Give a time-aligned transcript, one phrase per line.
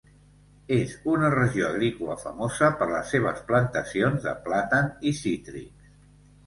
[0.77, 5.97] És una regió agrícola famosa per les seves plantacions de plàtan i cítrics.